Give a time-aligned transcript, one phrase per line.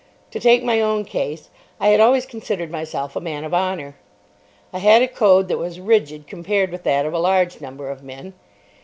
[0.31, 1.51] To take my own case.
[1.79, 3.97] I had always considered myself a man of honour.
[4.73, 8.01] I had a code that was rigid compared with that of a large number of
[8.01, 8.33] men.